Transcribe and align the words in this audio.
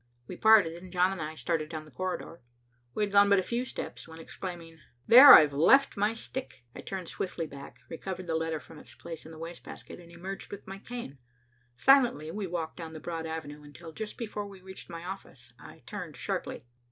We 0.25 0.35
parted 0.35 0.73
and 0.81 0.91
John 0.91 1.11
and 1.11 1.21
I 1.21 1.35
started 1.35 1.69
down 1.69 1.85
the 1.85 1.91
corridor. 1.91 2.41
We 2.95 3.03
had 3.03 3.11
gone 3.11 3.29
but 3.29 3.37
a 3.37 3.43
few 3.43 3.65
steps 3.65 4.07
when 4.07 4.19
exclaiming, 4.19 4.79
"There, 5.05 5.35
I've 5.35 5.53
left 5.53 5.95
my 5.95 6.15
stick," 6.15 6.63
I 6.75 6.81
turned 6.81 7.07
swiftly 7.07 7.45
back, 7.45 7.75
recovered 7.87 8.25
the 8.25 8.33
letter 8.33 8.59
from 8.59 8.79
its 8.79 8.95
place 8.95 9.27
in 9.27 9.31
the 9.31 9.37
waste 9.37 9.63
basket, 9.63 9.99
and 9.99 10.11
emerged 10.11 10.49
with 10.49 10.65
my 10.65 10.79
cane. 10.79 11.19
Silently 11.77 12.31
we 12.31 12.47
walked 12.47 12.77
down 12.77 12.93
the 12.93 12.99
broad 12.99 13.27
avenue 13.27 13.61
until, 13.61 13.91
just 13.91 14.17
before 14.17 14.47
we 14.47 14.59
reached 14.59 14.89
my 14.89 15.03
office, 15.05 15.53
I 15.59 15.83
turned 15.85 16.17
sharply. 16.17 16.65